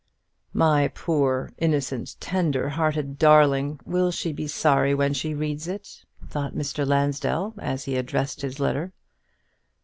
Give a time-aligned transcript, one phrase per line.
[0.55, 3.79] "My poor, innocent, tender hearted darling!
[3.85, 6.87] will she be sorry when she reads it?" thought Mr.
[6.87, 8.93] Lansdell, as he addressed his letter.